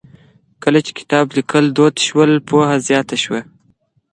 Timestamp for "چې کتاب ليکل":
0.85-1.65